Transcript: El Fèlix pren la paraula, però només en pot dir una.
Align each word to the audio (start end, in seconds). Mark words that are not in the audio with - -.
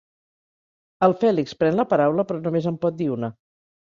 El 1.07 1.11
Fèlix 1.23 1.53
pren 1.59 1.77
la 1.79 1.85
paraula, 1.91 2.25
però 2.31 2.39
només 2.47 2.69
en 2.73 2.81
pot 2.87 2.97
dir 3.03 3.09
una. 3.17 3.31